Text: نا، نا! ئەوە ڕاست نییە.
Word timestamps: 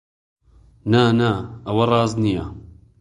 نا، 0.95 1.03
نا! 1.19 1.29
ئەوە 1.67 1.85
ڕاست 1.91 2.17
نییە. 2.23 2.45